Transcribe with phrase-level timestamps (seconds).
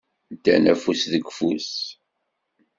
[0.33, 1.71] Ddan afus deg ufus.